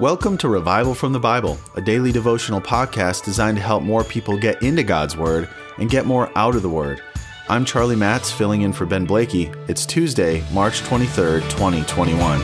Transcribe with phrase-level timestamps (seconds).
[0.00, 4.38] Welcome to Revival from the Bible, a daily devotional podcast designed to help more people
[4.38, 7.02] get into God's Word and get more out of the Word.
[7.50, 9.52] I'm Charlie Matz, filling in for Ben Blakey.
[9.68, 12.40] It's Tuesday, March 23rd, 2021.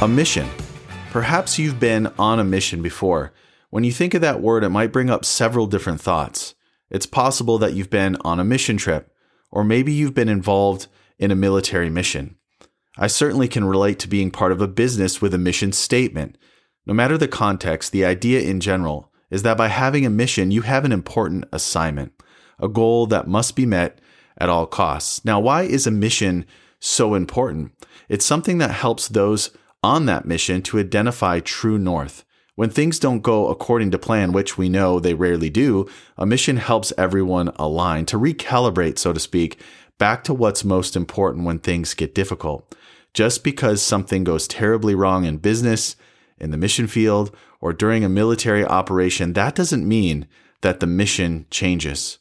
[0.00, 0.48] A mission.
[1.10, 3.32] Perhaps you've been on a mission before.
[3.70, 6.54] When you think of that word, it might bring up several different thoughts.
[6.88, 9.12] It's possible that you've been on a mission trip,
[9.50, 10.86] or maybe you've been involved
[11.18, 12.36] in a military mission.
[12.98, 16.36] I certainly can relate to being part of a business with a mission statement.
[16.86, 20.62] No matter the context, the idea in general is that by having a mission, you
[20.62, 22.12] have an important assignment,
[22.58, 24.00] a goal that must be met
[24.38, 25.24] at all costs.
[25.24, 26.46] Now, why is a mission
[26.80, 27.72] so important?
[28.08, 29.50] It's something that helps those
[29.82, 32.24] on that mission to identify true north.
[32.56, 36.58] When things don't go according to plan, which we know they rarely do, a mission
[36.58, 39.62] helps everyone align, to recalibrate, so to speak,
[40.00, 42.74] back to what's most important when things get difficult.
[43.12, 45.94] Just because something goes terribly wrong in business,
[46.38, 50.26] in the mission field, or during a military operation, that doesn't mean
[50.62, 52.18] that the mission changes.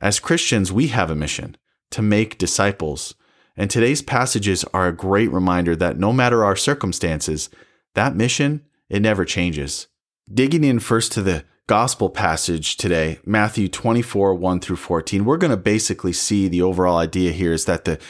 [0.00, 1.56] As Christians, we have a mission
[1.90, 3.14] to make disciples.
[3.56, 7.50] And today's passages are a great reminder that no matter our circumstances,
[7.94, 9.88] that mission, it never changes.
[10.32, 15.50] Digging in first to the gospel passage today, Matthew 24, 1 through 14, we're going
[15.50, 18.00] to basically see the overall idea here is that the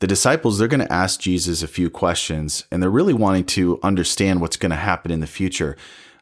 [0.00, 3.80] the disciples, they're going to ask Jesus a few questions and they're really wanting to
[3.82, 5.76] understand what's going to happen in the future.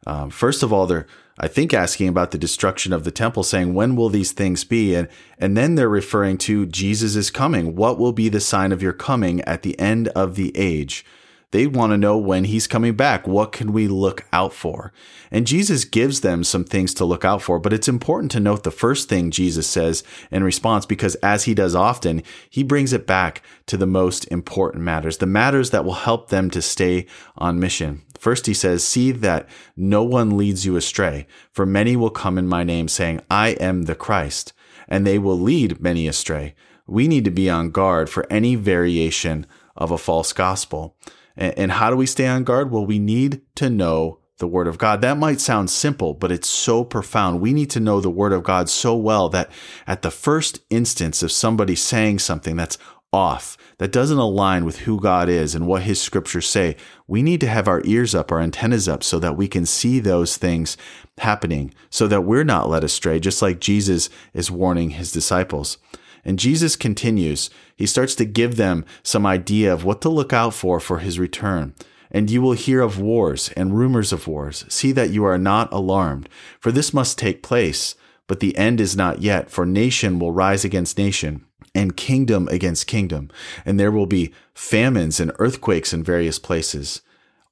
[0.07, 1.07] Um, first of all, they're,
[1.39, 4.95] I think, asking about the destruction of the temple, saying, When will these things be?
[4.95, 7.77] And, and then they're referring to Jesus is coming.
[7.77, 11.05] What will be the sign of your coming at the end of the age?
[11.53, 13.27] They want to know when he's coming back.
[13.29, 14.93] What can we look out for?
[15.31, 18.65] And Jesus gives them some things to look out for, but it's important to note
[18.65, 23.07] the first thing Jesus says in response because as he does often, he brings it
[23.07, 27.61] back to the most important matters, the matters that will help them to stay on
[27.61, 28.03] mission.
[28.19, 32.49] First, he says, See that no one leads you astray, for many will come in
[32.49, 34.53] my name saying, I am the Christ,
[34.89, 36.55] and they will lead many astray.
[36.87, 40.97] We need to be on guard for any variation of a false gospel.
[41.37, 42.71] And how do we stay on guard?
[42.71, 45.01] Well, we need to know the Word of God.
[45.01, 47.41] That might sound simple, but it's so profound.
[47.41, 49.51] We need to know the Word of God so well that
[49.87, 52.79] at the first instance of somebody saying something that's
[53.13, 56.77] off, that doesn't align with who God is and what His scriptures say,
[57.07, 60.01] we need to have our ears up, our antennas up, so that we can see
[60.01, 60.77] those things
[61.19, 65.79] happening, so that we're not led astray, just like Jesus is warning His disciples.
[66.27, 67.49] And Jesus continues.
[67.77, 71.21] He starts to give them some idea of what to look out for for his
[71.21, 71.75] return.
[72.11, 74.65] And you will hear of wars and rumors of wars.
[74.69, 76.29] See that you are not alarmed,
[76.59, 77.95] for this must take place.
[78.27, 81.45] But the end is not yet, for nation will rise against nation,
[81.77, 83.31] and kingdom against kingdom,
[83.65, 87.03] and there will be famines and earthquakes in various places.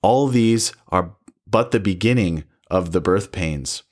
[0.02, 1.14] All these are
[1.46, 2.42] but the beginning
[2.72, 3.84] of the birth pains.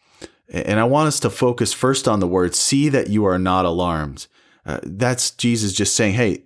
[0.49, 3.65] And I want us to focus first on the word, see that you are not
[3.65, 4.27] alarmed.
[4.65, 6.45] Uh, that's Jesus just saying, hey,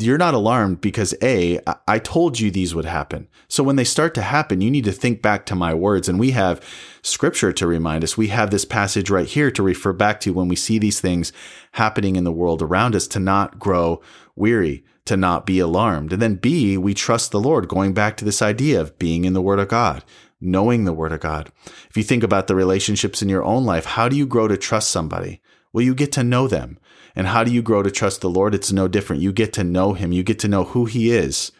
[0.00, 3.28] you're not alarmed because A, I told you these would happen.
[3.48, 6.08] So when they start to happen, you need to think back to my words.
[6.08, 6.60] And we have
[7.02, 8.16] scripture to remind us.
[8.16, 11.32] We have this passage right here to refer back to when we see these things
[11.72, 14.00] happening in the world around us to not grow
[14.34, 16.12] weary, to not be alarmed.
[16.12, 19.32] And then B, we trust the Lord, going back to this idea of being in
[19.32, 20.04] the Word of God
[20.40, 21.50] knowing the Word of God.
[21.90, 24.56] If you think about the relationships in your own life, how do you grow to
[24.56, 25.40] trust somebody?
[25.78, 26.76] Well, you get to know them.
[27.14, 28.52] And how do you grow to trust the Lord?
[28.52, 29.22] It's no different.
[29.22, 31.52] You get to know Him, you get to know who He is.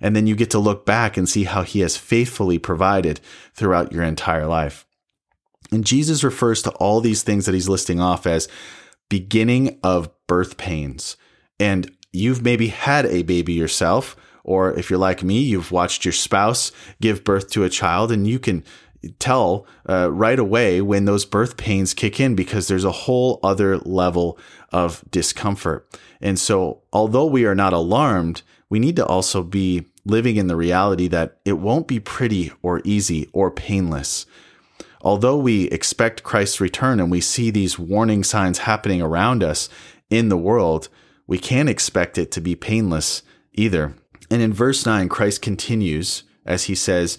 [0.00, 3.20] And then you get to look back and see how He has faithfully provided
[3.52, 4.86] throughout your entire life.
[5.70, 8.48] And Jesus refers to all these things that He's listing off as
[9.10, 11.18] beginning of birth pains.
[11.60, 16.12] And you've maybe had a baby yourself, or if you're like me, you've watched your
[16.12, 18.64] spouse give birth to a child, and you can
[19.18, 23.78] tell uh, right away when those birth pains kick in because there's a whole other
[23.78, 24.38] level
[24.72, 25.88] of discomfort.
[26.20, 30.56] And so, although we are not alarmed, we need to also be living in the
[30.56, 34.26] reality that it won't be pretty or easy or painless.
[35.00, 39.68] Although we expect Christ's return and we see these warning signs happening around us
[40.10, 40.88] in the world,
[41.26, 43.22] we can't expect it to be painless
[43.52, 43.94] either.
[44.30, 47.18] And in verse 9, Christ continues as he says,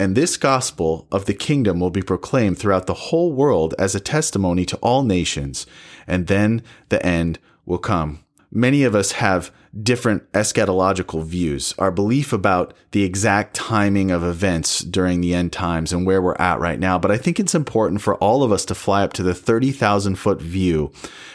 [0.00, 4.00] And this gospel of the kingdom will be proclaimed throughout the whole world as a
[4.00, 5.66] testimony to all nations,
[6.06, 8.24] and then the end will come.
[8.50, 9.50] Many of us have
[9.82, 15.92] different eschatological views, our belief about the exact timing of events during the end times
[15.92, 16.98] and where we're at right now.
[16.98, 20.14] But I think it's important for all of us to fly up to the 30,000
[20.14, 20.90] foot view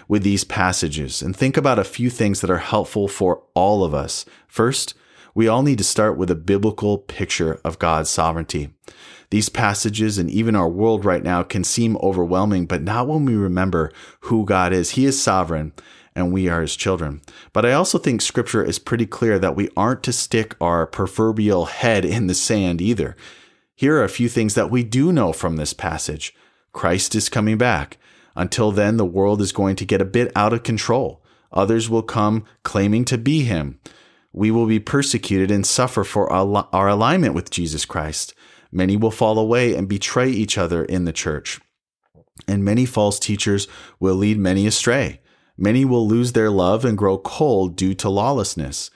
[0.08, 3.94] with these passages and think about a few things that are helpful for all of
[3.94, 4.26] us.
[4.48, 4.96] First,
[5.34, 8.74] we all need to start with a biblical picture of God's sovereignty.
[9.30, 13.36] These passages and even our world right now can seem overwhelming, but not when we
[13.36, 13.92] remember
[14.22, 14.92] who God is.
[14.92, 15.74] He is sovereign
[16.16, 17.22] and we are his children.
[17.52, 21.66] But I also think scripture is pretty clear that we aren't to stick our proverbial
[21.66, 23.16] head in the sand either.
[23.76, 26.36] Here are a few things that we do know from this passage.
[26.72, 27.98] Christ is coming back.
[28.36, 31.24] Until then, the world is going to get a bit out of control.
[31.52, 33.80] Others will come claiming to be him.
[34.34, 38.34] We will be persecuted and suffer for our alignment with Jesus Christ.
[38.72, 41.62] Many will fall away and betray each other in the church.
[42.48, 43.68] And many false teachers
[44.00, 45.22] will lead many astray.
[45.56, 48.90] Many will lose their love and grow cold due to lawlessness.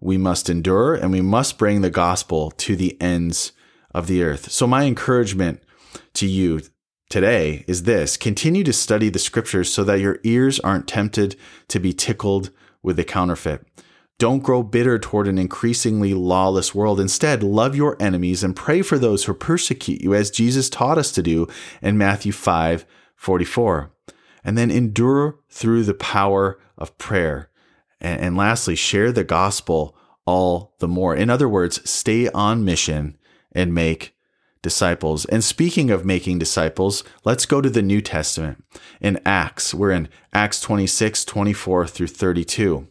[0.00, 3.52] We must endure and we must bring the gospel to the ends
[3.92, 4.52] of the earth.
[4.52, 5.62] So, my encouragement
[6.14, 6.60] to you
[7.10, 11.36] today is this continue to study the scriptures so that your ears aren't tempted
[11.68, 12.50] to be tickled
[12.82, 13.66] with the counterfeit.
[14.18, 17.00] Don't grow bitter toward an increasingly lawless world.
[17.00, 21.10] Instead, love your enemies and pray for those who persecute you, as Jesus taught us
[21.12, 21.48] to do
[21.82, 23.90] in Matthew 5 44
[24.44, 27.50] and then endure through the power of prayer.
[28.00, 29.96] And, lastly, share the gospel
[30.26, 31.16] all the more.
[31.16, 33.16] In other words, stay on mission
[33.52, 34.14] and make
[34.60, 35.24] disciples.
[35.26, 38.62] And speaking of making disciples, let's go to the New Testament.
[39.00, 42.88] In Acts, we're in Acts 26, 24 through 32.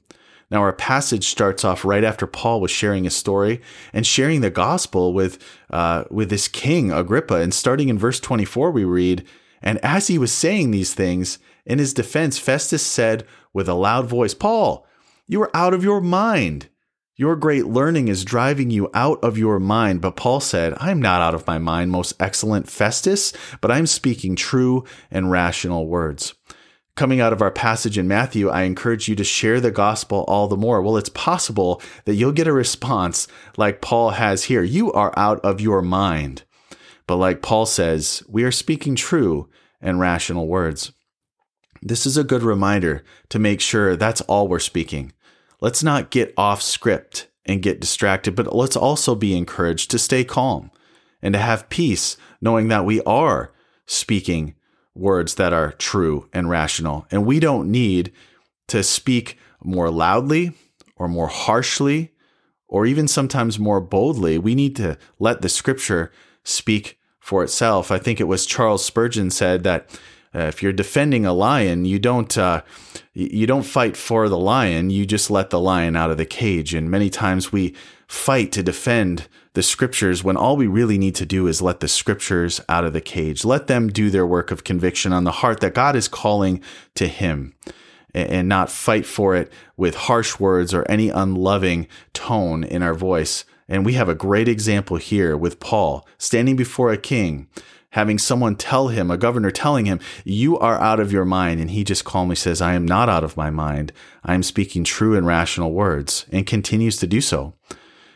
[0.53, 3.59] Now, our passage starts off right after Paul was sharing his story
[3.91, 7.37] and sharing the gospel with, uh, with this king, Agrippa.
[7.37, 9.25] And starting in verse 24, we read,
[9.63, 14.05] and as he was saying these things, in his defense, Festus said with a loud
[14.05, 14.85] voice, Paul,
[15.25, 16.69] you are out of your mind.
[17.15, 20.01] Your great learning is driving you out of your mind.
[20.01, 23.79] But Paul said, I am not out of my mind, most excellent Festus, but I
[23.79, 26.35] am speaking true and rational words.
[26.95, 30.47] Coming out of our passage in Matthew, I encourage you to share the gospel all
[30.47, 30.79] the more.
[30.79, 34.61] Well, it's possible that you'll get a response like Paul has here.
[34.61, 36.43] You are out of your mind.
[37.07, 39.49] But like Paul says, we are speaking true
[39.81, 40.91] and rational words.
[41.81, 45.13] This is a good reminder to make sure that's all we're speaking.
[45.59, 50.23] Let's not get off script and get distracted, but let's also be encouraged to stay
[50.23, 50.69] calm
[51.23, 53.51] and to have peace, knowing that we are
[53.87, 54.53] speaking
[54.95, 57.05] words that are true and rational.
[57.11, 58.11] And we don't need
[58.67, 60.51] to speak more loudly
[60.95, 62.11] or more harshly
[62.67, 64.37] or even sometimes more boldly.
[64.37, 66.11] We need to let the scripture
[66.43, 67.91] speak for itself.
[67.91, 69.89] I think it was Charles Spurgeon said that
[70.35, 72.63] uh, if you're defending a lion, you don't uh,
[73.13, 74.89] you don't fight for the lion.
[74.89, 76.73] You just let the lion out of the cage.
[76.73, 77.75] And many times we
[78.07, 81.87] fight to defend the scriptures when all we really need to do is let the
[81.87, 83.45] scriptures out of the cage.
[83.45, 86.61] Let them do their work of conviction on the heart that God is calling
[86.95, 87.53] to Him
[88.13, 93.45] and not fight for it with harsh words or any unloving tone in our voice.
[93.67, 97.47] And we have a great example here with Paul standing before a king,
[97.91, 101.59] having someone tell him, a governor telling him, You are out of your mind.
[101.59, 103.91] And he just calmly says, I am not out of my mind.
[104.23, 107.53] I am speaking true and rational words, and continues to do so.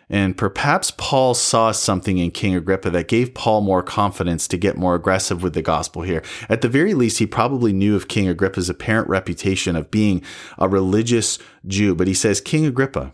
[0.09, 4.77] And perhaps Paul saw something in King Agrippa that gave Paul more confidence to get
[4.77, 6.23] more aggressive with the gospel here.
[6.47, 10.21] At the very least, he probably knew of King Agrippa's apparent reputation of being
[10.57, 11.93] a religious Jew.
[11.93, 13.13] But he says, King Agrippa,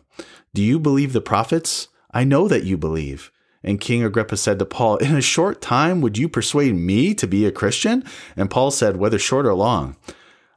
[0.54, 1.88] do you believe the prophets?
[2.12, 3.32] I know that you believe.
[3.64, 7.26] And King Agrippa said to Paul, In a short time, would you persuade me to
[7.26, 8.04] be a Christian?
[8.36, 9.96] And Paul said, Whether short or long,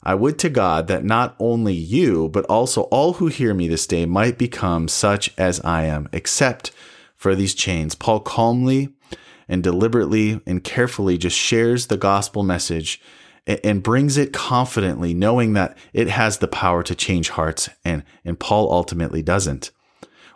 [0.06, 3.88] I would to God that not only you, but also all who hear me this
[3.88, 6.70] day might become such as I am, except
[7.16, 7.96] for these chains.
[7.96, 8.90] Paul calmly
[9.48, 13.00] and deliberately and carefully just shares the gospel message
[13.48, 18.38] and brings it confidently, knowing that it has the power to change hearts, and, and
[18.38, 19.72] Paul ultimately doesn't.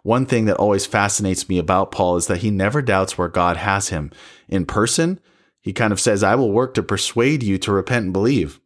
[0.03, 3.57] One thing that always fascinates me about Paul is that he never doubts where God
[3.57, 4.11] has him.
[4.49, 5.21] In person,
[5.61, 8.60] he kind of says, I will work to persuade you to repent and believe.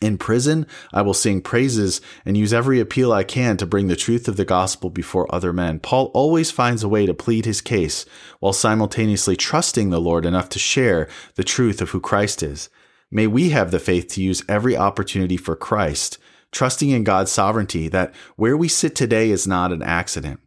[0.00, 3.96] In prison, I will sing praises and use every appeal I can to bring the
[3.96, 5.78] truth of the gospel before other men.
[5.78, 8.04] Paul always finds a way to plead his case
[8.40, 12.68] while simultaneously trusting the Lord enough to share the truth of who Christ is.
[13.10, 16.18] May we have the faith to use every opportunity for Christ
[16.52, 20.38] trusting in God's sovereignty that where we sit today is not an accident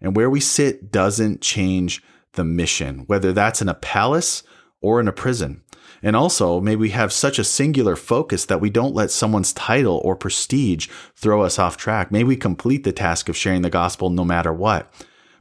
[0.00, 2.02] and where we sit doesn't change
[2.32, 4.42] the mission, whether that's in a palace
[4.80, 5.62] or in a prison.
[6.02, 10.00] And also, may we have such a singular focus that we don't let someone's title
[10.04, 12.10] or prestige throw us off track.
[12.10, 14.92] May we complete the task of sharing the gospel no matter what.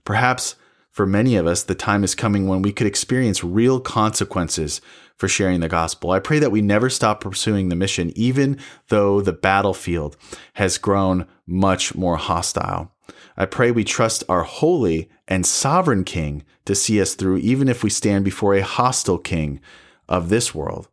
[0.03, 0.55] Perhaps
[0.91, 4.81] for many of us, the time is coming when we could experience real consequences
[5.15, 6.11] for sharing the gospel.
[6.11, 10.17] I pray that we never stop pursuing the mission, even though the battlefield
[10.55, 12.91] has grown much more hostile.
[13.37, 17.83] I pray we trust our holy and sovereign King to see us through, even if
[17.83, 19.61] we stand before a hostile King
[20.09, 20.89] of this world.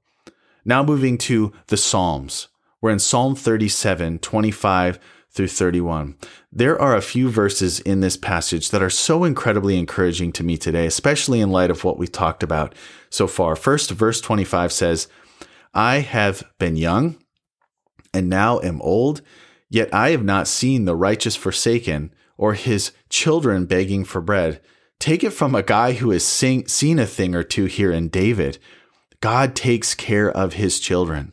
[0.65, 2.47] Now moving to the Psalms.
[2.81, 6.17] We're in Psalm 37, 25 through 31.
[6.53, 10.57] There are a few verses in this passage that are so incredibly encouraging to me
[10.57, 12.75] today, especially in light of what we talked about
[13.11, 13.57] so far.
[13.57, 15.09] First, verse 25 says,
[15.75, 17.17] I have been young
[18.15, 19.21] and now am old,
[19.69, 24.61] yet I have not seen the righteous forsaken or his children begging for bread.
[24.99, 28.09] Take it from a guy who has sing, seen a thing or two here in
[28.09, 28.59] David.
[29.21, 31.33] God takes care of his children.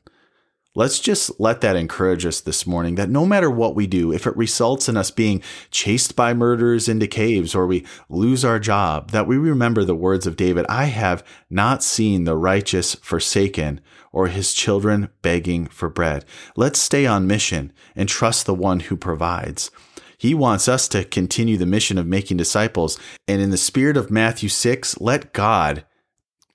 [0.75, 4.25] Let's just let that encourage us this morning that no matter what we do, if
[4.25, 9.11] it results in us being chased by murderers into caves or we lose our job,
[9.11, 14.29] that we remember the words of David I have not seen the righteous forsaken or
[14.29, 16.25] his children begging for bread.
[16.55, 19.69] Let's stay on mission and trust the one who provides.
[20.17, 22.97] He wants us to continue the mission of making disciples.
[23.27, 25.85] And in the spirit of Matthew 6, let God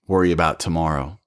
[0.08, 1.20] worry about tomorrow.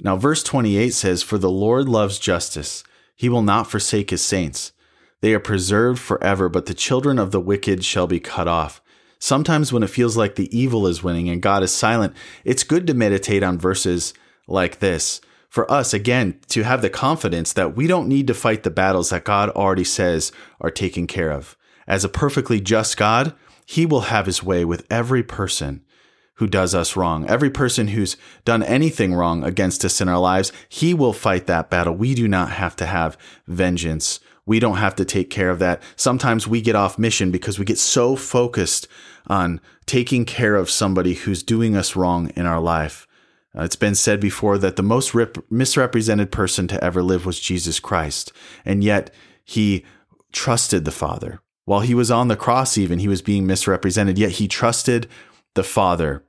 [0.00, 2.82] Now, verse 28 says, For the Lord loves justice.
[3.14, 4.72] He will not forsake his saints.
[5.20, 8.82] They are preserved forever, but the children of the wicked shall be cut off.
[9.18, 12.86] Sometimes when it feels like the evil is winning and God is silent, it's good
[12.86, 14.12] to meditate on verses
[14.46, 15.20] like this.
[15.48, 19.08] For us, again, to have the confidence that we don't need to fight the battles
[19.08, 21.56] that God already says are taken care of.
[21.86, 23.32] As a perfectly just God,
[23.64, 25.82] He will have His way with every person
[26.36, 27.26] who does us wrong.
[27.26, 31.70] Every person who's done anything wrong against us in our lives, he will fight that
[31.70, 31.94] battle.
[31.94, 34.20] We do not have to have vengeance.
[34.44, 35.82] We don't have to take care of that.
[35.96, 38.86] Sometimes we get off mission because we get so focused
[39.26, 43.06] on taking care of somebody who's doing us wrong in our life.
[43.56, 47.40] Uh, it's been said before that the most rip- misrepresented person to ever live was
[47.40, 48.30] Jesus Christ.
[48.64, 49.12] And yet
[49.44, 49.84] he
[50.32, 51.40] trusted the Father.
[51.64, 55.08] While he was on the cross, even, he was being misrepresented, yet he trusted
[55.54, 56.22] the Father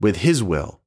[0.00, 0.80] with his will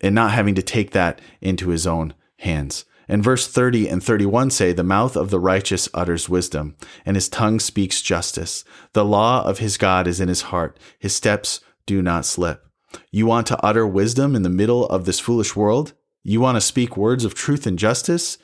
[0.00, 2.84] and not having to take that into his own hands.
[3.08, 7.28] And verse 30 and 31 say, The mouth of the righteous utters wisdom, and his
[7.28, 8.64] tongue speaks justice.
[8.92, 12.66] The law of his God is in his heart, his steps do not slip.
[13.10, 15.92] You want to utter wisdom in the middle of this foolish world?
[16.22, 18.38] You want to speak words of truth and justice?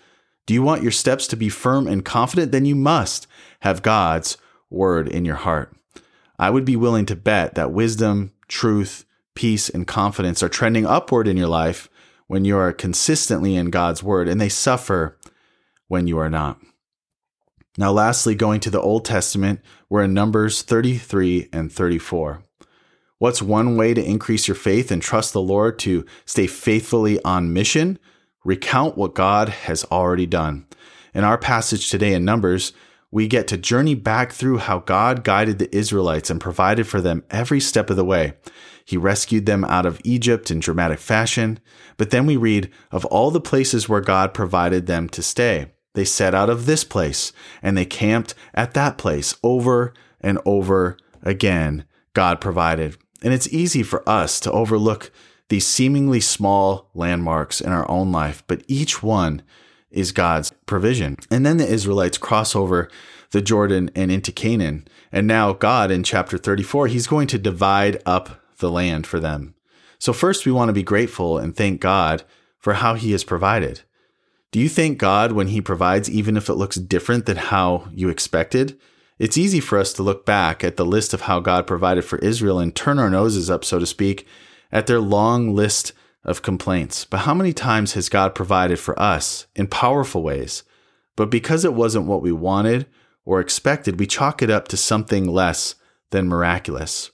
[0.47, 2.53] Do you want your steps to be firm and confident?
[2.53, 3.27] Then you must
[3.61, 4.37] have God's
[4.69, 5.75] word in your heart.
[6.39, 9.05] I would be willing to bet that wisdom, truth,
[9.41, 11.89] peace, and confidence are trending upward in your life
[12.27, 15.17] when you are consistently in God's word, and they suffer
[15.89, 16.61] when you are not.
[17.79, 22.43] Now, lastly, going to the Old Testament, we're in Numbers 33 and 34.
[23.17, 27.55] What's one way to increase your faith and trust the Lord to stay faithfully on
[27.55, 27.99] mission?
[28.45, 30.67] Recount what God has already done.
[31.15, 32.75] In our passage today in Numbers,
[33.11, 37.25] we get to journey back through how God guided the Israelites and provided for them
[37.31, 38.35] every step of the way.
[38.85, 41.59] He rescued them out of Egypt in dramatic fashion.
[41.97, 45.73] But then we read of all the places where God provided them to stay.
[45.95, 50.97] They set out of this place and they camped at that place over and over
[51.23, 51.85] again.
[52.15, 52.97] God provided.
[53.23, 55.11] And it's easy for us to overlook
[55.49, 59.43] these seemingly small landmarks in our own life, but each one
[59.91, 61.19] is God's provision.
[61.31, 62.89] And then the Israelites cross over
[63.33, 64.89] the Jordan and into Canaan.
[65.13, 69.55] And now God in chapter 34, he's going to divide up the land for them.
[69.99, 72.23] So first we want to be grateful and thank God
[72.59, 73.83] for how he has provided.
[74.51, 78.09] Do you thank God when he provides even if it looks different than how you
[78.09, 78.79] expected?
[79.19, 82.19] It's easy for us to look back at the list of how God provided for
[82.21, 84.27] Israel and turn our noses up, so to speak,
[84.73, 85.93] at their long list
[86.25, 87.05] of complaints.
[87.05, 90.63] But how many times has God provided for us in powerful ways?
[91.17, 92.87] But because it wasn't what we wanted
[93.25, 95.75] or expected, we chalk it up to something less
[96.11, 97.11] than miraculous.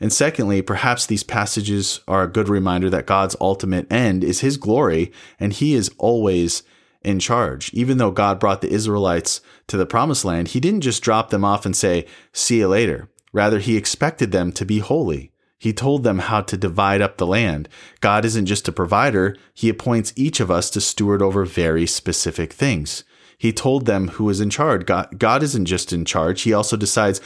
[0.00, 4.56] And secondly, perhaps these passages are a good reminder that God's ultimate end is His
[4.56, 6.62] glory, and He is always
[7.02, 7.72] in charge.
[7.72, 11.44] Even though God brought the Israelites to the promised land, He didn't just drop them
[11.44, 13.08] off and say, See you later.
[13.32, 15.31] Rather, He expected them to be holy.
[15.62, 17.68] He told them how to divide up the land.
[18.00, 22.52] God isn't just a provider, He appoints each of us to steward over very specific
[22.52, 23.04] things.
[23.38, 24.86] He told them who is in charge.
[24.86, 27.20] God, God isn't just in charge, He also decides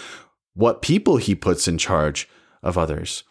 [0.53, 2.29] what people He puts in charge
[2.63, 3.25] of others.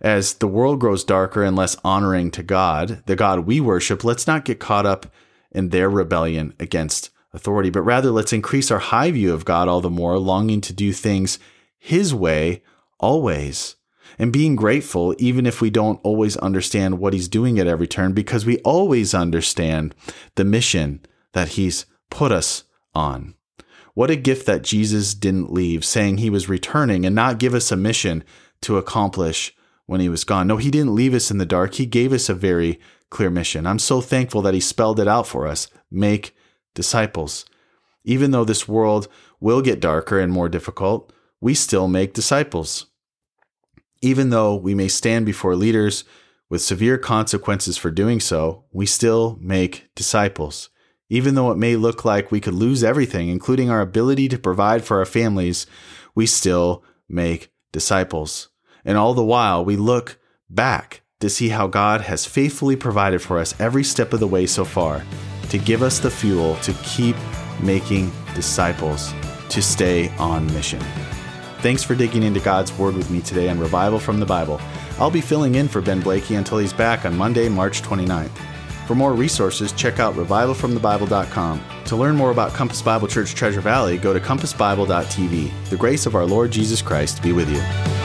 [0.00, 4.26] As the world grows darker and less honoring to God, the God we worship, let's
[4.26, 5.04] not get caught up
[5.52, 9.82] in their rebellion against authority, but rather let's increase our high view of God all
[9.82, 11.38] the more, longing to do things
[11.78, 12.62] His way
[12.98, 13.75] always.
[14.18, 18.12] And being grateful, even if we don't always understand what He's doing at every turn,
[18.12, 19.94] because we always understand
[20.34, 21.00] the mission
[21.32, 23.34] that He's put us on.
[23.94, 27.72] What a gift that Jesus didn't leave, saying He was returning and not give us
[27.72, 28.24] a mission
[28.62, 29.54] to accomplish
[29.86, 30.46] when He was gone.
[30.46, 31.74] No, He didn't leave us in the dark.
[31.74, 33.66] He gave us a very clear mission.
[33.66, 36.34] I'm so thankful that He spelled it out for us make
[36.74, 37.46] disciples.
[38.04, 39.08] Even though this world
[39.40, 42.86] will get darker and more difficult, we still make disciples.
[44.06, 46.04] Even though we may stand before leaders
[46.48, 50.70] with severe consequences for doing so, we still make disciples.
[51.08, 54.84] Even though it may look like we could lose everything, including our ability to provide
[54.84, 55.66] for our families,
[56.14, 58.48] we still make disciples.
[58.84, 63.40] And all the while, we look back to see how God has faithfully provided for
[63.40, 65.02] us every step of the way so far
[65.48, 67.16] to give us the fuel to keep
[67.60, 69.12] making disciples,
[69.48, 70.80] to stay on mission.
[71.60, 74.60] Thanks for digging into God's Word with me today on Revival from the Bible.
[74.98, 78.30] I'll be filling in for Ben Blakey until he's back on Monday, March 29th.
[78.86, 81.64] For more resources, check out revivalfromthebible.com.
[81.86, 85.70] To learn more about Compass Bible Church Treasure Valley, go to compassbible.tv.
[85.70, 87.95] The grace of our Lord Jesus Christ be with you.